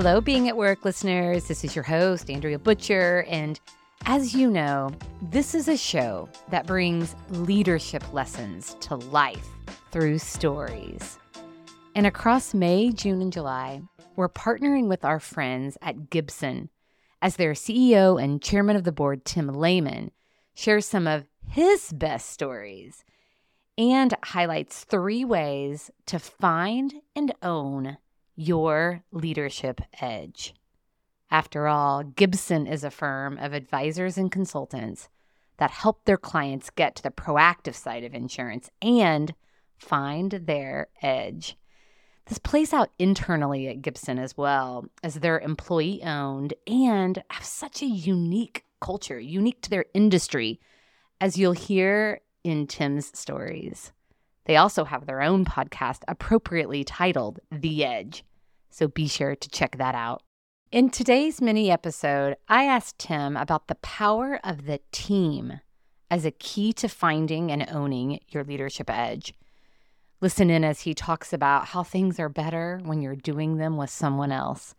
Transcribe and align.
Hello, 0.00 0.20
Being 0.20 0.46
at 0.48 0.56
Work 0.56 0.84
listeners. 0.84 1.48
This 1.48 1.64
is 1.64 1.74
your 1.74 1.82
host, 1.82 2.30
Andrea 2.30 2.56
Butcher. 2.56 3.26
And 3.28 3.58
as 4.06 4.32
you 4.32 4.48
know, 4.48 4.92
this 5.20 5.56
is 5.56 5.66
a 5.66 5.76
show 5.76 6.28
that 6.50 6.68
brings 6.68 7.16
leadership 7.30 8.04
lessons 8.12 8.76
to 8.78 8.94
life 8.94 9.48
through 9.90 10.18
stories. 10.18 11.18
And 11.96 12.06
across 12.06 12.54
May, 12.54 12.92
June, 12.92 13.20
and 13.20 13.32
July, 13.32 13.82
we're 14.14 14.28
partnering 14.28 14.86
with 14.86 15.04
our 15.04 15.18
friends 15.18 15.76
at 15.82 16.10
Gibson 16.10 16.70
as 17.20 17.34
their 17.34 17.54
CEO 17.54 18.22
and 18.22 18.40
chairman 18.40 18.76
of 18.76 18.84
the 18.84 18.92
board, 18.92 19.24
Tim 19.24 19.48
Leman, 19.48 20.12
shares 20.54 20.86
some 20.86 21.08
of 21.08 21.26
his 21.50 21.92
best 21.92 22.30
stories 22.30 23.04
and 23.76 24.14
highlights 24.22 24.84
three 24.84 25.24
ways 25.24 25.90
to 26.06 26.20
find 26.20 26.94
and 27.16 27.34
own 27.42 27.98
your 28.38 29.02
leadership 29.10 29.80
edge. 30.00 30.54
After 31.28 31.66
all, 31.66 32.04
Gibson 32.04 32.68
is 32.68 32.84
a 32.84 32.90
firm 32.90 33.36
of 33.36 33.52
advisors 33.52 34.16
and 34.16 34.30
consultants 34.30 35.08
that 35.56 35.72
help 35.72 36.04
their 36.04 36.16
clients 36.16 36.70
get 36.70 36.94
to 36.94 37.02
the 37.02 37.10
proactive 37.10 37.74
side 37.74 38.04
of 38.04 38.14
insurance 38.14 38.70
and 38.80 39.34
find 39.76 40.30
their 40.30 40.86
edge. 41.02 41.56
This 42.26 42.38
plays 42.38 42.72
out 42.72 42.90
internally 42.98 43.66
at 43.66 43.82
Gibson 43.82 44.20
as 44.20 44.36
well, 44.36 44.86
as 45.02 45.16
they're 45.16 45.40
employee 45.40 46.04
owned 46.04 46.54
and 46.66 47.22
have 47.30 47.44
such 47.44 47.82
a 47.82 47.86
unique 47.86 48.64
culture, 48.80 49.18
unique 49.18 49.62
to 49.62 49.70
their 49.70 49.86
industry, 49.94 50.60
as 51.20 51.36
you'll 51.36 51.52
hear 51.52 52.20
in 52.44 52.68
Tim's 52.68 53.18
stories. 53.18 53.90
They 54.48 54.56
also 54.56 54.84
have 54.84 55.04
their 55.04 55.20
own 55.20 55.44
podcast 55.44 56.04
appropriately 56.08 56.82
titled 56.82 57.38
The 57.52 57.84
Edge, 57.84 58.24
so 58.70 58.88
be 58.88 59.06
sure 59.06 59.36
to 59.36 59.48
check 59.50 59.76
that 59.76 59.94
out. 59.94 60.22
In 60.72 60.88
today's 60.88 61.42
mini 61.42 61.70
episode, 61.70 62.34
I 62.48 62.64
asked 62.64 62.98
Tim 62.98 63.36
about 63.36 63.68
the 63.68 63.74
power 63.76 64.40
of 64.42 64.64
the 64.64 64.80
team 64.90 65.60
as 66.10 66.24
a 66.24 66.30
key 66.30 66.72
to 66.72 66.88
finding 66.88 67.52
and 67.52 67.68
owning 67.70 68.20
your 68.28 68.42
leadership 68.42 68.88
edge. 68.88 69.34
Listen 70.22 70.48
in 70.48 70.64
as 70.64 70.80
he 70.80 70.94
talks 70.94 71.34
about 71.34 71.66
how 71.66 71.82
things 71.82 72.18
are 72.18 72.30
better 72.30 72.80
when 72.84 73.02
you're 73.02 73.16
doing 73.16 73.58
them 73.58 73.76
with 73.76 73.90
someone 73.90 74.32
else 74.32 74.74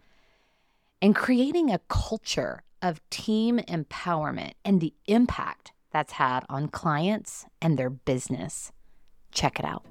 and 1.00 1.16
creating 1.16 1.70
a 1.70 1.82
culture 1.88 2.64
of 2.82 3.08
team 3.12 3.60
empowerment 3.68 4.54
and 4.66 4.82
the 4.82 4.96
impact 5.06 5.74
that's 5.92 6.14
had 6.14 6.44
on 6.50 6.70
clients 6.70 7.46
and 7.62 7.78
their 7.78 7.92
business. 7.92 8.72
Check 9.32 9.60
it 9.60 9.66
out. 9.66 9.86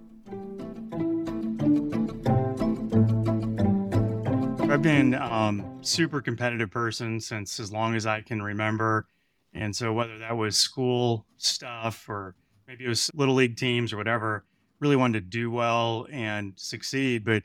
I've 4.71 4.83
been 4.83 5.15
um, 5.15 5.79
super 5.81 6.21
competitive 6.21 6.71
person 6.71 7.21
since 7.21 7.59
as 7.59 7.73
long 7.73 7.95
as 7.95 8.07
I 8.07 8.21
can 8.21 8.43
remember, 8.43 9.07
and 9.55 9.75
so 9.75 9.93
whether 9.93 10.19
that 10.19 10.37
was 10.37 10.57
school 10.57 11.25
stuff 11.39 12.09
or 12.09 12.35
maybe 12.67 12.85
it 12.85 12.89
was 12.89 13.11
little 13.15 13.35
league 13.35 13.57
teams 13.57 13.93
or 13.93 13.97
whatever, 13.97 14.45
really 14.79 14.97
wanted 14.97 15.21
to 15.21 15.27
do 15.27 15.51
well 15.51 16.07
and 16.13 16.53
succeed. 16.57 17.25
But 17.25 17.43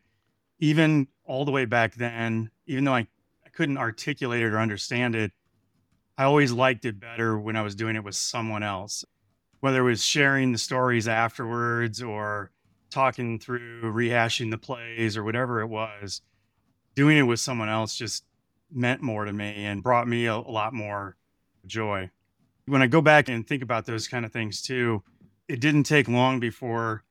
even 0.59 1.07
all 1.25 1.45
the 1.45 1.51
way 1.51 1.65
back 1.65 1.95
then, 1.95 2.51
even 2.67 2.83
though 2.83 2.95
I, 2.95 3.07
I 3.45 3.49
couldn't 3.53 3.77
articulate 3.77 4.43
it 4.43 4.47
or 4.47 4.59
understand 4.59 5.15
it, 5.15 5.31
I 6.17 6.25
always 6.25 6.51
liked 6.51 6.85
it 6.85 6.99
better 6.99 7.39
when 7.39 7.55
I 7.55 7.61
was 7.61 7.73
doing 7.73 7.95
it 7.95 8.03
with 8.03 8.15
someone 8.15 8.63
else, 8.63 9.03
whether 9.63 9.79
it 9.79 9.91
was 9.91 10.03
sharing 10.03 10.51
the 10.51 10.57
stories 10.57 11.07
afterwards 11.07 12.03
or 12.03 12.51
talking 12.89 13.39
through, 13.39 13.81
rehashing 13.93 14.51
the 14.51 14.57
plays 14.57 15.15
or 15.15 15.23
whatever 15.23 15.61
it 15.61 15.67
was 15.67 16.21
doing 16.95 17.17
it 17.17 17.21
with 17.21 17.39
someone 17.39 17.69
else 17.69 17.95
just 17.95 18.25
meant 18.69 19.01
more 19.01 19.23
to 19.23 19.31
me 19.31 19.63
and 19.63 19.81
brought 19.81 20.05
me 20.05 20.25
a, 20.25 20.35
a 20.35 20.51
lot 20.51 20.73
more 20.73 21.15
joy. 21.65 22.09
When 22.65 22.81
I 22.81 22.87
go 22.87 23.01
back 23.01 23.29
and 23.29 23.47
think 23.47 23.63
about 23.63 23.85
those 23.85 24.05
kind 24.05 24.25
of 24.25 24.33
things 24.33 24.61
too, 24.61 25.01
it 25.47 25.61
didn't 25.61 25.83
take 25.83 26.09
long 26.09 26.41
before 26.41 27.05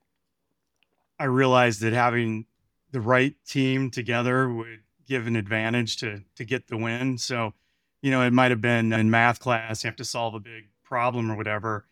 I 1.17 1.25
realized 1.25 1.81
that 1.81 1.93
having 1.93 2.45
the 2.91 3.01
right 3.01 3.33
team 3.47 3.89
together 3.89 4.47
would 4.47 4.81
give 5.07 5.25
an 5.25 5.35
advantage 5.35 5.97
to 5.97 6.21
to 6.35 6.45
get 6.45 6.67
the 6.67 6.77
win. 6.77 7.17
So, 7.17 7.55
you 8.03 8.11
know, 8.11 8.21
it 8.21 8.31
might 8.31 8.51
have 8.51 8.61
been 8.61 8.93
in 8.93 9.09
math 9.09 9.39
class, 9.39 9.83
you 9.83 9.87
have 9.87 9.95
to 9.95 10.05
solve 10.05 10.35
a 10.35 10.39
big 10.39 10.69
problem 10.83 11.31
or 11.31 11.35
whatever. 11.35 11.87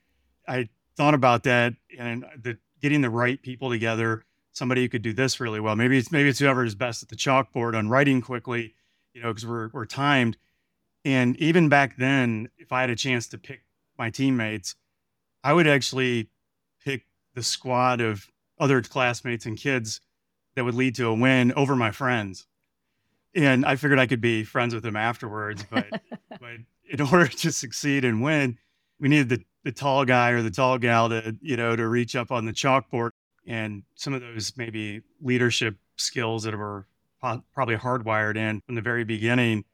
I 0.51 0.69
thought 0.97 1.13
about 1.13 1.44
that 1.44 1.73
and 1.97 2.25
the 2.38 2.57
getting 2.81 3.01
the 3.01 3.09
right 3.09 3.41
people 3.41 3.69
together 3.69 4.25
somebody 4.51 4.81
who 4.81 4.89
could 4.89 5.01
do 5.01 5.13
this 5.13 5.39
really 5.39 5.59
well. 5.59 5.75
Maybe 5.75 5.97
it's 5.97 6.12
maybe 6.12 6.29
it's 6.29 6.39
whoever 6.39 6.66
is 6.66 6.75
best 6.75 7.03
at 7.03 7.09
the 7.09 7.16
chalkboard 7.16 7.75
on 7.75 7.89
writing 7.89 8.22
quickly, 8.22 8.75
you 9.13 9.22
know, 9.22 9.29
because 9.29 9.45
we're 9.45 9.69
we're 9.69 9.85
timed. 9.85 10.38
And 11.03 11.35
even 11.38 11.69
back 11.69 11.97
then, 11.97 12.50
if 12.57 12.72
I 12.72 12.81
had 12.81 12.90
a 12.90 12.95
chance 12.95 13.28
to 13.29 13.38
pick 13.38 13.63
my 13.97 14.09
teammates, 14.09 14.75
I 15.44 15.53
would 15.53 15.67
actually 15.67 16.29
pick 16.84 17.07
the 17.34 17.44
squad 17.44 18.01
of 18.01 18.29
other 18.59 18.81
classmates 18.81 19.45
and 19.45 19.57
kids 19.57 20.01
that 20.56 20.66
would 20.66 20.75
lead 20.75 20.95
to 20.95 21.07
a 21.07 21.13
win 21.13 21.53
over 21.53 21.75
my 21.75 21.91
friends. 21.91 22.45
And 23.34 23.66
I 23.66 23.78
figured 23.78 23.97
I 23.97 24.07
could 24.07 24.22
be 24.22 24.44
friends 24.44 24.73
with 24.73 24.84
them 24.84 24.97
afterwards, 24.97 25.66
but 25.69 25.88
but 26.29 26.57
in 26.90 27.01
order 27.01 27.28
to 27.28 27.51
succeed 27.51 28.03
and 28.03 28.22
win, 28.22 28.57
we 29.01 29.09
needed 29.09 29.28
the 29.28 29.44
the 29.63 29.72
tall 29.72 30.06
guy 30.06 30.31
or 30.31 30.41
the 30.41 30.50
tall 30.50 30.78
gal 30.78 31.09
to 31.09 31.35
you 31.41 31.57
know 31.57 31.75
to 31.75 31.88
reach 31.88 32.16
up 32.16 32.31
on 32.31 32.45
the 32.45 32.53
chalkboard. 32.53 33.12
And 33.45 33.84
some 33.95 34.13
of 34.13 34.22
those 34.22 34.53
maybe 34.56 35.01
leadership 35.22 35.75
skills 35.97 36.44
that 36.44 36.56
were 36.56 36.88
probably 37.19 37.75
hardwired 37.75 38.38
in 38.38 38.61
from 38.61 38.75
the 38.75 38.81
very 38.81 39.03
beginning 39.03 39.66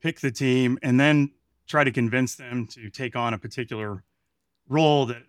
pick 0.00 0.20
the 0.20 0.30
team 0.30 0.78
and 0.82 0.98
then 0.98 1.30
try 1.66 1.84
to 1.84 1.90
convince 1.90 2.34
them 2.34 2.66
to 2.66 2.90
take 2.90 3.16
on 3.16 3.32
a 3.32 3.38
particular 3.38 4.04
role 4.68 5.06
that 5.06 5.22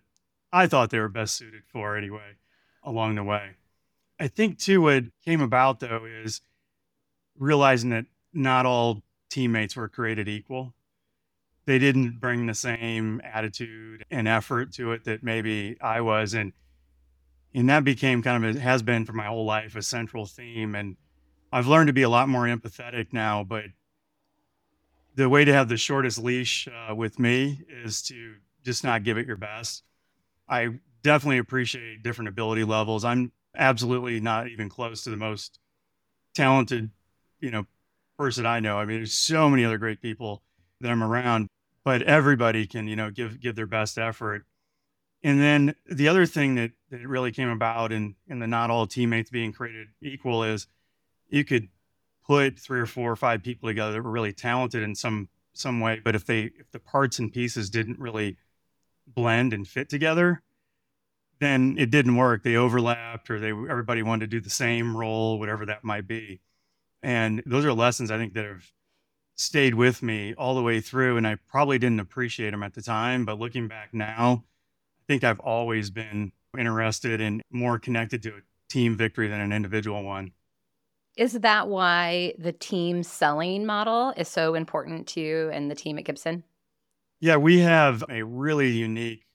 i 0.52 0.68
thought 0.68 0.92
they 0.92 1.00
were 1.00 1.10
best 1.10 1.36
suited 1.36 1.64
for 1.72 1.98
anyway 1.98 2.36
along 2.84 3.16
the 3.16 3.24
way. 3.24 3.52
I 4.20 4.28
think 4.28 4.60
too 4.60 4.82
what 4.82 5.06
came 5.26 5.42
about 5.42 5.80
though 5.80 6.06
is 6.06 6.42
realizing 7.38 7.90
that 7.92 8.06
not 8.34 8.66
all 8.66 9.02
teammates 9.30 9.76
were 9.76 9.88
created 9.88 10.28
equal 10.28 10.74
they 11.66 11.80
didn't 11.80 12.20
bring 12.20 12.46
the 12.46 12.54
same 12.54 13.22
attitude 13.24 14.04
and 14.12 14.28
effort 14.28 14.74
to 14.74 14.92
it 14.92 15.04
that 15.06 15.24
maybe 15.24 15.78
i 15.82 16.02
was 16.02 16.34
and 16.34 16.54
and 17.56 17.70
that 17.70 17.84
became 17.84 18.22
kind 18.22 18.44
of 18.44 18.56
a, 18.56 18.60
has 18.60 18.82
been 18.82 19.06
for 19.06 19.14
my 19.14 19.26
whole 19.26 19.46
life 19.46 19.76
a 19.76 19.82
central 19.82 20.26
theme 20.26 20.76
and 20.76 20.98
i've 21.52 21.68
learned 21.68 21.88
to 21.88 21.94
be 21.94 22.02
a 22.04 22.10
lot 22.10 22.30
more 22.30 22.44
empathetic 22.44 23.14
now 23.14 23.44
but 23.44 23.66
the 25.16 25.30
way 25.30 25.46
to 25.46 25.54
have 25.54 25.70
the 25.70 25.78
shortest 25.78 26.18
leash 26.18 26.68
uh, 26.68 26.96
with 26.96 27.20
me 27.20 27.62
is 27.70 28.02
to 28.04 28.36
just 28.64 28.84
not 28.84 29.04
give 29.04 29.18
it 29.18 29.28
your 29.28 29.38
best. 29.38 29.84
I 30.50 30.70
definitely 31.04 31.38
appreciate 31.38 32.04
different 32.04 32.30
ability 32.30 32.64
levels. 32.64 33.06
I'm 33.06 33.32
absolutely 33.56 34.20
not 34.20 34.48
even 34.48 34.70
close 34.70 35.04
to 35.04 35.10
the 35.10 35.18
most 35.18 35.60
talented 36.34 36.90
you 37.40 37.52
know 37.52 37.66
person 38.18 38.46
i 38.46 38.60
know. 38.60 38.78
I 38.78 38.86
mean 38.86 38.98
there's 38.98 39.14
so 39.14 39.50
many 39.50 39.64
other 39.64 39.78
great 39.78 40.02
people 40.02 40.42
that 40.82 40.92
i'm 40.92 41.04
around 41.04 41.48
but 41.84 42.02
everybody 42.04 42.66
can 42.66 42.88
you 42.88 42.96
know 42.96 43.12
give 43.12 43.40
give 43.40 43.56
their 43.56 43.68
best 43.68 43.98
effort 43.98 44.46
and 45.24 45.40
then 45.40 45.76
the 45.90 46.10
other 46.10 46.26
thing 46.26 46.56
that, 46.56 46.72
that 46.92 47.08
really 47.08 47.32
came 47.32 47.50
about 47.50 47.94
in, 47.94 48.16
in 48.28 48.40
the 48.40 48.48
not 48.48 48.70
all 48.70 48.86
teammates 48.86 49.30
being 49.30 49.54
created 49.54 49.88
equal 50.02 50.44
is 50.44 50.68
you 51.30 51.46
could 51.46 51.70
put 52.28 52.60
three 52.60 52.82
or 52.82 52.86
four 52.86 53.12
or 53.12 53.16
five 53.16 53.42
people 53.42 53.70
together 53.70 53.94
that 53.94 54.02
were 54.02 54.12
really 54.12 54.34
talented 54.34 54.84
in 54.84 54.96
some 54.96 55.30
some 55.56 55.80
way, 55.80 56.02
but 56.04 56.16
if 56.16 56.26
they 56.26 56.46
if 56.58 56.72
the 56.72 56.80
parts 56.80 57.20
and 57.20 57.32
pieces 57.32 57.70
didn't 57.70 58.00
really 58.00 58.38
blend 59.06 59.54
and 59.54 59.68
fit 59.68 59.88
together, 59.88 60.42
then 61.40 61.76
it 61.78 61.92
didn't 61.92 62.16
work. 62.16 62.42
They 62.42 62.56
overlapped, 62.56 63.30
or 63.30 63.40
they 63.40 63.50
everybody 63.50 64.02
wanted 64.02 64.32
to 64.32 64.38
do 64.38 64.42
the 64.42 64.50
same 64.50 64.98
role, 64.98 65.38
whatever 65.38 65.66
that 65.68 65.84
might 65.84 66.08
be. 66.08 66.42
And 67.04 67.44
those 67.46 67.66
are 67.66 67.74
lessons 67.74 68.10
I 68.10 68.18
think 68.18 68.34
that 68.34 68.46
have 68.46 68.72
stayed 69.36 69.76
with 69.76 70.04
me 70.04 70.34
all 70.36 70.56
the 70.56 70.62
way 70.62 70.80
through. 70.80 71.18
And 71.18 71.28
I 71.28 71.36
probably 71.36 71.80
didn't 71.80 72.00
appreciate 72.00 72.52
them 72.52 72.64
at 72.64 72.74
the 72.74 72.82
time, 72.82 73.26
but 73.26 73.40
looking 73.40 73.68
back 73.68 73.94
now, 73.94 74.44
I 75.00 75.04
think 75.08 75.24
I've 75.24 75.40
always 75.40 75.90
been 75.90 76.32
interested 76.58 77.20
and 77.20 77.42
more 77.52 77.80
connected 77.80 78.22
to 78.24 78.30
a 78.30 78.42
team 78.70 78.96
victory 78.96 79.28
than 79.28 79.40
an 79.40 79.52
individual 79.52 80.04
one. 80.04 80.32
Is 81.16 81.34
that 81.34 81.68
why 81.68 82.34
the 82.40 82.52
team 82.52 83.04
selling 83.04 83.66
model 83.66 84.14
is 84.18 84.28
so 84.28 84.56
important 84.56 85.08
to 85.10 85.22
you 85.22 85.50
and 85.50 85.70
the 85.70 85.76
team 85.76 86.00
at 86.00 86.06
Gibson? 86.06 86.44
Yeah, 87.20 87.38
we 87.38 87.60
have 87.60 88.04
a 88.10 88.24
really 88.24 88.72
unique 88.72 89.26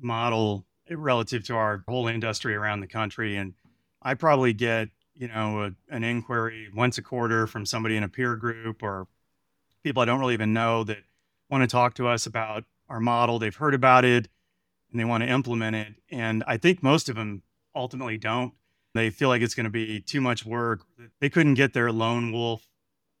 model 0.00 0.66
relative 0.90 1.44
to 1.44 1.54
our 1.54 1.84
whole 1.88 2.08
industry 2.08 2.54
around 2.54 2.80
the 2.80 2.86
country. 2.86 3.36
And 3.36 3.54
I 4.02 4.14
probably 4.14 4.52
get, 4.52 4.88
you 5.14 5.28
know, 5.28 5.62
a, 5.62 5.94
an 5.94 6.02
inquiry 6.02 6.68
once 6.74 6.98
a 6.98 7.02
quarter 7.02 7.46
from 7.46 7.66
somebody 7.66 7.96
in 7.96 8.02
a 8.02 8.08
peer 8.08 8.36
group 8.36 8.82
or 8.82 9.06
people 9.88 10.02
I 10.02 10.04
don't 10.04 10.20
really 10.20 10.34
even 10.34 10.52
know 10.52 10.84
that 10.84 10.98
want 11.50 11.62
to 11.62 11.66
talk 11.66 11.94
to 11.94 12.08
us 12.08 12.26
about 12.26 12.64
our 12.88 13.00
model. 13.00 13.38
They've 13.38 13.54
heard 13.54 13.74
about 13.74 14.04
it 14.04 14.28
and 14.90 15.00
they 15.00 15.04
want 15.04 15.22
to 15.22 15.28
implement 15.28 15.76
it. 15.76 15.94
And 16.10 16.44
I 16.46 16.58
think 16.58 16.82
most 16.82 17.08
of 17.08 17.16
them 17.16 17.42
ultimately 17.74 18.18
don't. 18.18 18.52
They 18.94 19.10
feel 19.10 19.28
like 19.28 19.42
it's 19.42 19.54
going 19.54 19.64
to 19.64 19.70
be 19.70 20.00
too 20.00 20.20
much 20.20 20.44
work. 20.44 20.82
They 21.20 21.30
couldn't 21.30 21.54
get 21.54 21.72
their 21.72 21.90
lone 21.92 22.32
wolf 22.32 22.66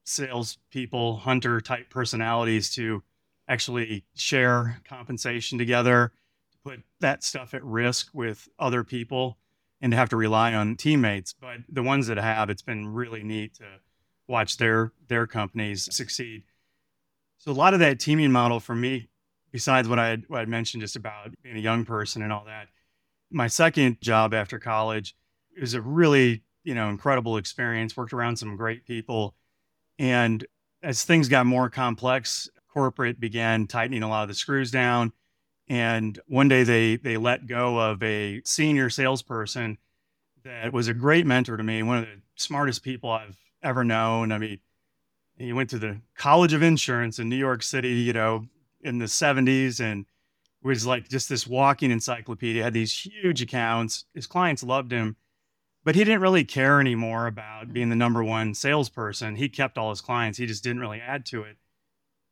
salespeople, 0.04 1.18
hunter 1.18 1.60
type 1.60 1.90
personalities 1.90 2.70
to 2.74 3.02
actually 3.46 4.04
share 4.14 4.80
compensation 4.84 5.58
together, 5.58 6.12
to 6.52 6.58
put 6.64 6.80
that 7.00 7.22
stuff 7.22 7.52
at 7.52 7.62
risk 7.62 8.08
with 8.14 8.48
other 8.58 8.84
people, 8.84 9.38
and 9.80 9.92
to 9.92 9.96
have 9.96 10.08
to 10.08 10.16
rely 10.16 10.54
on 10.54 10.76
teammates. 10.76 11.34
But 11.38 11.58
the 11.68 11.82
ones 11.82 12.06
that 12.06 12.16
have, 12.16 12.48
it's 12.50 12.62
been 12.62 12.88
really 12.88 13.22
neat 13.22 13.54
to 13.56 13.64
watch 14.26 14.56
their 14.56 14.92
their 15.08 15.26
companies 15.26 15.94
succeed. 15.94 16.44
So 17.38 17.52
a 17.52 17.54
lot 17.54 17.74
of 17.74 17.80
that 17.80 18.00
teaming 18.00 18.32
model 18.32 18.60
for 18.60 18.74
me, 18.74 19.08
besides 19.52 19.88
what 19.88 19.98
I 19.98 20.08
had, 20.08 20.24
what 20.28 20.40
I 20.40 20.44
mentioned 20.44 20.82
just 20.82 20.96
about 20.96 21.30
being 21.42 21.56
a 21.56 21.60
young 21.60 21.84
person 21.84 22.22
and 22.22 22.32
all 22.32 22.44
that, 22.46 22.68
my 23.30 23.46
second 23.46 24.00
job 24.00 24.34
after 24.34 24.58
college 24.58 25.16
was 25.60 25.74
a 25.74 25.80
really 25.80 26.42
you 26.64 26.74
know 26.74 26.88
incredible 26.88 27.36
experience. 27.36 27.96
Worked 27.96 28.12
around 28.12 28.36
some 28.36 28.56
great 28.56 28.84
people, 28.86 29.34
and 29.98 30.44
as 30.82 31.04
things 31.04 31.28
got 31.28 31.46
more 31.46 31.70
complex, 31.70 32.48
corporate 32.72 33.20
began 33.20 33.66
tightening 33.66 34.02
a 34.02 34.08
lot 34.08 34.22
of 34.22 34.28
the 34.28 34.34
screws 34.34 34.70
down. 34.70 35.12
And 35.68 36.18
one 36.26 36.48
day 36.48 36.64
they 36.64 36.96
they 36.96 37.16
let 37.16 37.46
go 37.46 37.78
of 37.78 38.02
a 38.02 38.42
senior 38.44 38.90
salesperson 38.90 39.78
that 40.44 40.72
was 40.72 40.88
a 40.88 40.94
great 40.94 41.26
mentor 41.26 41.56
to 41.56 41.62
me, 41.62 41.82
one 41.82 41.98
of 41.98 42.04
the 42.06 42.20
smartest 42.36 42.82
people 42.82 43.10
I've 43.10 43.36
ever 43.62 43.84
known. 43.84 44.32
I 44.32 44.38
mean, 44.38 44.60
he 45.38 45.52
went 45.52 45.70
to 45.70 45.78
the 45.78 46.00
College 46.16 46.52
of 46.52 46.62
Insurance 46.62 47.18
in 47.18 47.28
New 47.28 47.36
York 47.36 47.62
City, 47.62 47.90
you 47.90 48.12
know, 48.12 48.46
in 48.80 48.98
the 48.98 49.06
70s 49.06 49.80
and 49.80 50.06
was 50.62 50.86
like 50.86 51.08
just 51.08 51.28
this 51.28 51.46
walking 51.46 51.90
encyclopedia, 51.90 52.62
had 52.62 52.72
these 52.72 52.92
huge 52.92 53.42
accounts. 53.42 54.04
His 54.14 54.26
clients 54.26 54.62
loved 54.62 54.92
him, 54.92 55.16
but 55.84 55.94
he 55.94 56.04
didn't 56.04 56.20
really 56.20 56.44
care 56.44 56.80
anymore 56.80 57.26
about 57.26 57.72
being 57.72 57.88
the 57.88 57.96
number 57.96 58.22
one 58.24 58.54
salesperson. 58.54 59.36
He 59.36 59.48
kept 59.48 59.78
all 59.78 59.90
his 59.90 60.00
clients, 60.00 60.38
he 60.38 60.46
just 60.46 60.64
didn't 60.64 60.80
really 60.80 61.00
add 61.00 61.24
to 61.26 61.42
it. 61.42 61.56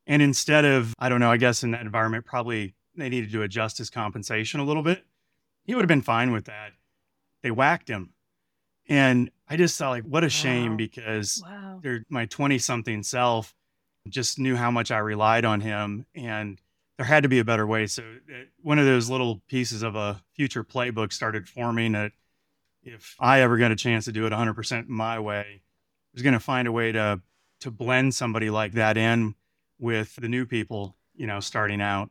And 0.06 0.22
instead 0.22 0.64
of, 0.64 0.94
I 0.98 1.08
don't 1.08 1.20
know, 1.20 1.30
I 1.30 1.36
guess 1.36 1.62
in 1.62 1.72
that 1.72 1.80
environment, 1.80 2.24
probably 2.24 2.74
they 2.94 3.08
needed 3.08 3.32
to 3.32 3.42
adjust 3.42 3.78
his 3.78 3.90
compensation 3.90 4.60
a 4.60 4.64
little 4.64 4.82
bit. 4.82 5.04
He 5.64 5.74
would 5.74 5.82
have 5.82 5.88
been 5.88 6.02
fine 6.02 6.32
with 6.32 6.44
that. 6.44 6.72
They 7.42 7.50
whacked 7.50 7.88
him. 7.88 8.10
And 8.88 9.30
I 9.48 9.56
just 9.56 9.78
thought, 9.78 9.90
like, 9.90 10.04
what 10.04 10.24
a 10.24 10.28
shame 10.28 10.76
because 10.76 11.42
Wow. 11.44 11.80
my 12.08 12.26
20 12.26 12.58
something 12.58 13.02
self 13.02 13.54
just 14.08 14.38
knew 14.38 14.56
how 14.56 14.70
much 14.70 14.90
I 14.90 14.98
relied 14.98 15.44
on 15.44 15.60
him. 15.60 16.06
And 16.14 16.60
there 16.96 17.06
had 17.06 17.24
to 17.24 17.28
be 17.28 17.38
a 17.38 17.44
better 17.44 17.66
way. 17.66 17.86
So 17.86 18.02
uh, 18.02 18.44
one 18.62 18.78
of 18.78 18.86
those 18.86 19.10
little 19.10 19.42
pieces 19.48 19.82
of 19.82 19.96
a 19.96 20.22
future 20.34 20.64
playbook 20.64 21.12
started 21.12 21.48
forming 21.48 21.92
that 21.92 22.12
if 22.82 23.16
I 23.18 23.40
ever 23.40 23.58
got 23.58 23.72
a 23.72 23.76
chance 23.76 24.04
to 24.04 24.12
do 24.12 24.26
it 24.26 24.32
100% 24.32 24.88
my 24.88 25.18
way, 25.18 25.40
I 25.40 25.60
was 26.14 26.22
going 26.22 26.34
to 26.34 26.40
find 26.40 26.68
a 26.68 26.72
way 26.72 26.92
to 26.92 27.20
to 27.60 27.70
blend 27.70 28.14
somebody 28.14 28.50
like 28.50 28.72
that 28.72 28.98
in 28.98 29.34
with 29.78 30.14
the 30.16 30.28
new 30.28 30.44
people, 30.44 30.94
you 31.14 31.26
know, 31.26 31.40
starting 31.40 31.80
out. 31.80 32.10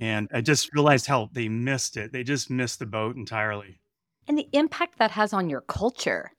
And 0.00 0.28
I 0.32 0.40
just 0.40 0.72
realized 0.72 1.06
how 1.06 1.28
they 1.32 1.48
missed 1.48 1.98
it. 1.98 2.10
They 2.10 2.24
just 2.24 2.50
missed 2.50 2.78
the 2.78 2.86
boat 2.86 3.16
entirely. 3.16 3.81
And 4.28 4.38
the 4.38 4.48
impact 4.52 4.98
that 4.98 5.10
has 5.12 5.32
on 5.32 5.50
your 5.50 5.62
culture. 5.62 6.32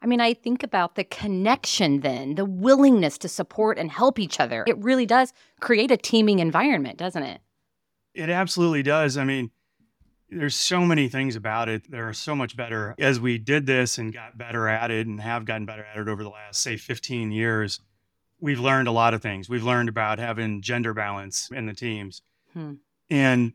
I 0.00 0.06
mean, 0.06 0.20
I 0.20 0.34
think 0.34 0.62
about 0.62 0.96
the 0.96 1.04
connection 1.04 2.00
then, 2.00 2.34
the 2.34 2.44
willingness 2.44 3.16
to 3.18 3.28
support 3.28 3.78
and 3.78 3.90
help 3.90 4.18
each 4.18 4.38
other. 4.38 4.64
It 4.66 4.76
really 4.78 5.06
does 5.06 5.32
create 5.60 5.90
a 5.90 5.96
teaming 5.96 6.40
environment, 6.40 6.98
doesn't 6.98 7.22
it? 7.22 7.40
It 8.14 8.28
absolutely 8.28 8.82
does. 8.82 9.16
I 9.16 9.24
mean, 9.24 9.50
there's 10.30 10.56
so 10.56 10.80
many 10.80 11.08
things 11.08 11.36
about 11.36 11.68
it 11.68 11.90
that 11.90 12.00
are 12.00 12.12
so 12.12 12.36
much 12.36 12.54
better. 12.54 12.94
As 12.98 13.18
we 13.18 13.38
did 13.38 13.64
this 13.66 13.96
and 13.96 14.12
got 14.12 14.36
better 14.36 14.68
at 14.68 14.90
it 14.90 15.06
and 15.06 15.20
have 15.20 15.46
gotten 15.46 15.64
better 15.64 15.84
at 15.84 15.98
it 15.98 16.08
over 16.08 16.22
the 16.22 16.28
last, 16.28 16.60
say, 16.60 16.76
15 16.76 17.30
years, 17.30 17.80
we've 18.40 18.60
learned 18.60 18.88
a 18.88 18.92
lot 18.92 19.14
of 19.14 19.22
things. 19.22 19.48
We've 19.48 19.64
learned 19.64 19.88
about 19.88 20.18
having 20.18 20.60
gender 20.60 20.92
balance 20.92 21.48
in 21.50 21.64
the 21.64 21.72
teams. 21.72 22.20
Hmm. 22.52 22.74
And 23.08 23.54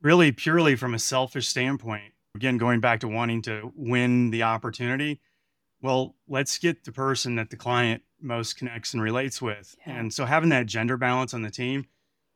really, 0.00 0.32
purely 0.32 0.74
from 0.74 0.94
a 0.94 0.98
selfish 0.98 1.48
standpoint, 1.48 2.13
again, 2.34 2.58
going 2.58 2.80
back 2.80 3.00
to 3.00 3.08
wanting 3.08 3.42
to 3.42 3.72
win 3.76 4.30
the 4.30 4.42
opportunity, 4.42 5.20
well, 5.80 6.16
let's 6.28 6.58
get 6.58 6.84
the 6.84 6.92
person 6.92 7.36
that 7.36 7.50
the 7.50 7.56
client 7.56 8.02
most 8.20 8.56
connects 8.56 8.94
and 8.94 9.02
relates 9.02 9.40
with. 9.40 9.76
Yeah. 9.86 9.98
And 9.98 10.12
so 10.12 10.24
having 10.24 10.48
that 10.50 10.66
gender 10.66 10.96
balance 10.96 11.34
on 11.34 11.42
the 11.42 11.50
team, 11.50 11.86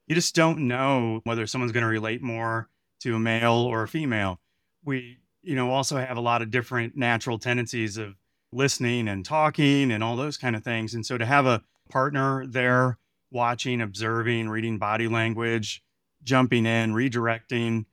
you 0.06 0.14
just 0.14 0.34
don't 0.34 0.68
know 0.68 1.20
whether 1.24 1.46
someone's 1.46 1.72
going 1.72 1.82
to 1.82 1.88
relate 1.88 2.22
more 2.22 2.68
to 3.00 3.14
a 3.14 3.18
male 3.18 3.54
or 3.54 3.82
a 3.82 3.88
female. 3.88 4.40
We, 4.84 5.18
you 5.42 5.54
know, 5.54 5.70
also 5.70 5.96
have 5.96 6.16
a 6.16 6.22
lot 6.22 6.42
of 6.42 6.50
different 6.50 6.96
natural 6.96 7.38
tendencies 7.38 7.96
of 7.96 8.14
listening 8.52 9.08
and 9.08 9.24
talking 9.24 9.90
and 9.90 10.02
all 10.02 10.16
those 10.16 10.36
kind 10.36 10.56
of 10.56 10.64
things. 10.64 10.94
And 10.94 11.04
so 11.04 11.18
to 11.18 11.26
have 11.26 11.46
a 11.46 11.62
partner 11.90 12.46
there 12.46 12.98
watching, 13.30 13.80
observing, 13.80 14.48
reading 14.48 14.78
body 14.78 15.08
language, 15.08 15.82
jumping 16.22 16.66
in, 16.66 16.92
redirecting 16.92 17.86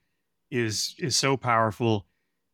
is 0.51 0.95
is 0.97 1.15
so 1.15 1.37
powerful. 1.37 2.05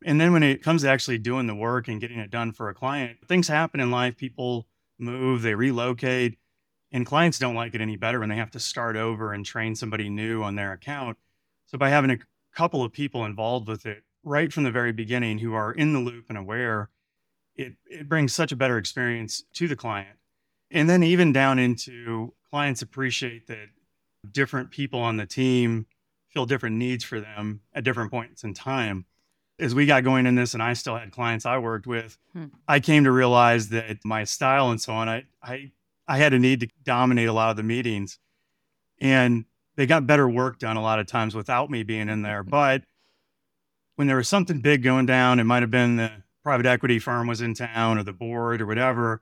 And 0.03 0.19
then 0.19 0.33
when 0.33 0.43
it 0.43 0.63
comes 0.63 0.81
to 0.81 0.89
actually 0.89 1.19
doing 1.19 1.47
the 1.47 1.55
work 1.55 1.87
and 1.87 2.01
getting 2.01 2.19
it 2.19 2.31
done 2.31 2.51
for 2.53 2.69
a 2.69 2.73
client, 2.73 3.19
things 3.27 3.47
happen 3.47 3.79
in 3.79 3.91
life. 3.91 4.17
People 4.17 4.67
move, 4.97 5.41
they 5.41 5.53
relocate, 5.53 6.39
and 6.91 7.05
clients 7.05 7.37
don't 7.37 7.55
like 7.55 7.75
it 7.75 7.81
any 7.81 7.97
better 7.97 8.19
when 8.19 8.29
they 8.29 8.35
have 8.35 8.51
to 8.51 8.59
start 8.59 8.95
over 8.95 9.33
and 9.33 9.45
train 9.45 9.75
somebody 9.75 10.09
new 10.09 10.41
on 10.41 10.55
their 10.55 10.73
account. 10.73 11.17
So 11.67 11.77
by 11.77 11.89
having 11.89 12.11
a 12.11 12.19
couple 12.55 12.83
of 12.83 12.91
people 12.91 13.25
involved 13.25 13.67
with 13.67 13.85
it 13.85 14.03
right 14.23 14.51
from 14.51 14.63
the 14.63 14.71
very 14.71 14.91
beginning 14.91 15.39
who 15.39 15.53
are 15.53 15.71
in 15.71 15.93
the 15.93 15.99
loop 15.99 16.25
and 16.29 16.37
aware, 16.37 16.89
it 17.55 17.73
it 17.85 18.09
brings 18.09 18.33
such 18.33 18.51
a 18.51 18.55
better 18.55 18.77
experience 18.77 19.43
to 19.53 19.67
the 19.67 19.75
client. 19.75 20.17
And 20.71 20.89
then 20.89 21.03
even 21.03 21.33
down 21.33 21.59
into 21.59 22.33
clients 22.49 22.81
appreciate 22.81 23.47
that 23.47 23.69
different 24.31 24.71
people 24.71 24.99
on 24.99 25.17
the 25.17 25.25
team 25.25 25.85
feel 26.31 26.45
different 26.45 26.77
needs 26.77 27.03
for 27.03 27.19
them 27.19 27.61
at 27.73 27.83
different 27.83 28.11
points 28.11 28.43
in 28.43 28.53
time. 28.53 29.05
As 29.59 29.75
we 29.75 29.85
got 29.85 30.03
going 30.03 30.25
in 30.25 30.35
this 30.35 30.53
and 30.53 30.63
I 30.63 30.73
still 30.73 30.97
had 30.97 31.11
clients 31.11 31.45
I 31.45 31.57
worked 31.59 31.85
with, 31.85 32.17
Hmm. 32.33 32.45
I 32.67 32.79
came 32.79 33.03
to 33.03 33.11
realize 33.11 33.69
that 33.69 34.03
my 34.03 34.23
style 34.23 34.71
and 34.71 34.81
so 34.81 34.93
on, 34.93 35.07
I 35.09 35.25
I 35.43 35.71
I 36.07 36.17
had 36.17 36.33
a 36.33 36.39
need 36.39 36.61
to 36.61 36.67
dominate 36.83 37.27
a 37.29 37.33
lot 37.33 37.51
of 37.51 37.57
the 37.57 37.63
meetings. 37.63 38.17
And 38.99 39.45
they 39.75 39.85
got 39.85 40.07
better 40.07 40.27
work 40.27 40.59
done 40.59 40.77
a 40.77 40.81
lot 40.81 40.99
of 40.99 41.07
times 41.07 41.35
without 41.35 41.69
me 41.69 41.83
being 41.83 42.09
in 42.09 42.21
there. 42.21 42.43
But 42.59 42.83
when 43.95 44.07
there 44.07 44.17
was 44.17 44.27
something 44.27 44.61
big 44.61 44.83
going 44.83 45.05
down, 45.05 45.39
it 45.39 45.43
might 45.43 45.61
have 45.63 45.71
been 45.71 45.97
the 45.97 46.11
private 46.43 46.65
equity 46.65 46.97
firm 46.97 47.27
was 47.27 47.41
in 47.41 47.53
town 47.53 47.97
or 47.99 48.03
the 48.03 48.13
board 48.13 48.61
or 48.61 48.65
whatever. 48.65 49.21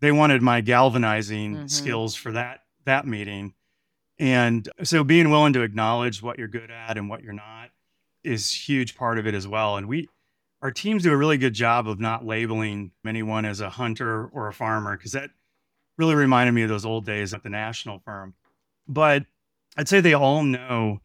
They 0.00 0.10
wanted 0.12 0.42
my 0.42 0.60
galvanizing 0.62 1.56
Mhm. 1.56 1.70
skills 1.70 2.14
for 2.14 2.32
that 2.32 2.62
that 2.84 3.06
meeting. 3.06 3.54
And 4.18 4.68
so 4.82 5.02
being 5.02 5.30
willing 5.30 5.52
to 5.54 5.62
acknowledge 5.62 6.22
what 6.22 6.38
you're 6.38 6.48
good 6.48 6.70
at 6.70 6.96
and 6.96 7.08
what 7.08 7.22
you're 7.22 7.32
not 7.32 7.70
is 8.22 8.52
huge 8.52 8.96
part 8.96 9.18
of 9.18 9.26
it 9.26 9.34
as 9.34 9.46
well. 9.46 9.76
And 9.76 9.88
we 9.88 10.08
our 10.62 10.70
teams 10.70 11.02
do 11.02 11.12
a 11.12 11.16
really 11.16 11.36
good 11.36 11.52
job 11.52 11.86
of 11.86 12.00
not 12.00 12.24
labeling 12.24 12.92
anyone 13.06 13.44
as 13.44 13.60
a 13.60 13.68
hunter 13.68 14.26
or 14.28 14.48
a 14.48 14.52
farmer 14.52 14.96
because 14.96 15.12
that 15.12 15.28
really 15.98 16.14
reminded 16.14 16.52
me 16.52 16.62
of 16.62 16.70
those 16.70 16.86
old 16.86 17.04
days 17.04 17.34
at 17.34 17.42
the 17.42 17.50
national 17.50 17.98
firm. 17.98 18.32
But 18.88 19.24
I'd 19.76 19.88
say 19.88 20.00
they 20.00 20.14
all 20.14 20.42
know 20.42 21.00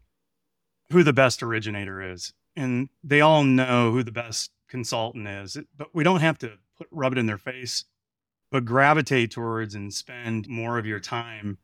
who 0.92 1.04
the 1.04 1.12
best 1.12 1.44
originator 1.44 2.02
is, 2.02 2.34
and 2.56 2.88
they 3.04 3.20
all 3.20 3.44
know 3.44 3.92
who 3.92 4.02
the 4.02 4.14
best 4.14 4.52
consultant 4.70 5.28
is. 5.28 5.58
But 5.76 5.94
we 5.94 6.06
don't 6.06 6.22
have 6.22 6.38
to 6.40 6.54
put, 6.78 6.88
rub 6.90 7.12
it 7.12 7.18
in 7.18 7.26
their 7.26 7.38
face, 7.38 7.84
but 8.52 8.64
gravitate 8.64 9.32
towards 9.32 9.76
and 9.76 9.94
spend 9.94 10.48
more 10.48 10.78
of 10.78 10.86
your 10.86 11.02
time 11.02 11.58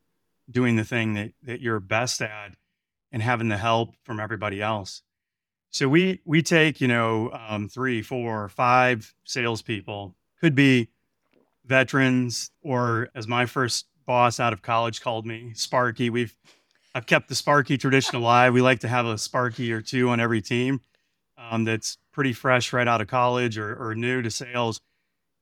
doing 0.49 0.75
the 0.75 0.83
thing 0.83 1.13
that, 1.13 1.31
that 1.43 1.61
you're 1.61 1.79
best 1.79 2.21
at 2.21 2.55
and 3.11 3.21
having 3.21 3.49
the 3.49 3.57
help 3.57 3.95
from 4.03 4.19
everybody 4.19 4.61
else. 4.61 5.01
So 5.71 5.89
we 5.89 6.21
we 6.25 6.41
take 6.41 6.79
you 6.79 6.87
know 6.87 7.31
um, 7.31 7.67
three, 7.67 8.01
four, 8.01 8.47
five 8.49 9.13
salespeople. 9.25 10.15
Could 10.39 10.55
be 10.55 10.89
veterans, 11.65 12.51
or 12.61 13.09
as 13.15 13.27
my 13.27 13.45
first 13.45 13.85
boss 14.05 14.39
out 14.39 14.53
of 14.53 14.61
college 14.61 15.01
called 15.01 15.25
me, 15.25 15.51
Sparky. 15.53 16.09
We've 16.09 16.35
I've 16.93 17.05
kept 17.05 17.27
the 17.27 17.35
Sparky 17.35 17.77
tradition 17.77 18.15
alive. 18.15 18.53
We 18.53 18.61
like 18.61 18.79
to 18.79 18.87
have 18.87 19.05
a 19.05 19.17
Sparky 19.17 19.73
or 19.73 19.81
two 19.81 20.09
on 20.09 20.19
every 20.19 20.41
team 20.41 20.79
um, 21.37 21.65
that's 21.65 21.97
pretty 22.11 22.31
fresh 22.31 22.71
right 22.71 22.87
out 22.87 23.01
of 23.01 23.07
college 23.07 23.57
or, 23.57 23.75
or 23.75 23.95
new 23.95 24.21
to 24.21 24.31
sales. 24.31 24.79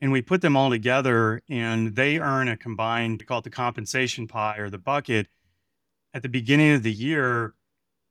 And 0.03 0.11
we 0.11 0.21
put 0.21 0.41
them 0.41 0.57
all 0.57 0.69
together 0.69 1.41
and 1.47 1.95
they 1.95 2.19
earn 2.19 2.49
a 2.49 2.57
combined, 2.57 3.21
we 3.21 3.25
call 3.25 3.37
it 3.37 3.45
the 3.45 3.49
compensation 3.49 4.27
pie 4.27 4.57
or 4.57 4.69
the 4.69 4.77
bucket. 4.77 5.27
At 6.13 6.23
the 6.23 6.27
beginning 6.27 6.73
of 6.73 6.83
the 6.83 6.91
year, 6.91 7.53